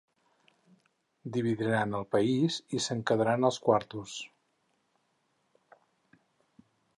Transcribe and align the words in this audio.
Dividiran 1.35 1.93
el 1.99 2.07
país 2.15 2.57
i 2.77 2.81
se'n 2.85 3.03
quedaran 3.11 3.45
els 3.51 3.61
quartos. 3.67 4.17